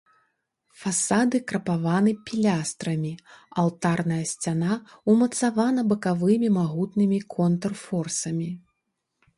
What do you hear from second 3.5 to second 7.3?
алтарная сцяна ўмацавана бакавымі магутнымі